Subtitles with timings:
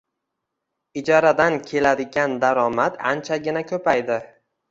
[1.01, 4.19] Ijaradan keladigan daromad anchagina ko`paydi